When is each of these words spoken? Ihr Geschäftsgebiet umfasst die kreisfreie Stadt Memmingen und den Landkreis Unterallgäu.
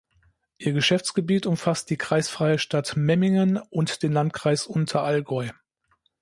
Ihr 0.57 0.73
Geschäftsgebiet 0.73 1.45
umfasst 1.45 1.91
die 1.91 1.95
kreisfreie 1.95 2.57
Stadt 2.57 2.97
Memmingen 2.97 3.57
und 3.57 4.01
den 4.01 4.11
Landkreis 4.13 4.65
Unterallgäu. 4.65 5.49